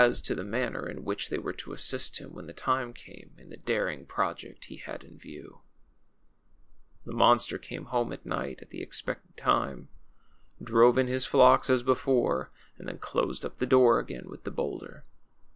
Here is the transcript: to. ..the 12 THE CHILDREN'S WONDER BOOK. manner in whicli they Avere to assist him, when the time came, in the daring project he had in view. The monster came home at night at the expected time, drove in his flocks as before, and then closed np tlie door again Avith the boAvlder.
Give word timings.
to. 0.01 0.07
..the 0.07 0.09
12 0.09 0.17
THE 0.17 0.33
CHILDREN'S 0.33 0.51
WONDER 0.51 0.51
BOOK. 0.51 0.73
manner 0.73 0.89
in 0.89 1.05
whicli 1.15 1.29
they 1.29 1.37
Avere 1.37 1.57
to 1.59 1.73
assist 1.73 2.17
him, 2.17 2.33
when 2.33 2.47
the 2.47 2.53
time 2.53 2.91
came, 2.91 3.35
in 3.37 3.49
the 3.51 3.57
daring 3.57 4.07
project 4.07 4.65
he 4.65 4.77
had 4.77 5.03
in 5.03 5.19
view. 5.19 5.59
The 7.05 7.13
monster 7.13 7.59
came 7.59 7.85
home 7.85 8.11
at 8.11 8.25
night 8.25 8.63
at 8.63 8.71
the 8.71 8.81
expected 8.81 9.37
time, 9.37 9.89
drove 10.59 10.97
in 10.97 11.05
his 11.05 11.27
flocks 11.27 11.69
as 11.69 11.83
before, 11.83 12.49
and 12.79 12.87
then 12.87 12.97
closed 12.97 13.43
np 13.43 13.51
tlie 13.57 13.69
door 13.69 13.99
again 13.99 14.23
Avith 14.23 14.41
the 14.41 14.51
boAvlder. 14.51 15.03